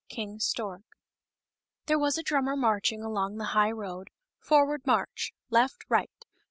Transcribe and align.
ijHERE 0.09 0.79
was 1.89 2.17
a 2.17 2.23
drummer 2.23 2.55
marching 2.57 3.03
along 3.03 3.35
the 3.37 3.43
high 3.53 3.69
road— 3.69 4.07
forward 4.49 4.81
march!— 4.87 5.31
left, 5.51 5.83
right 5.89 6.09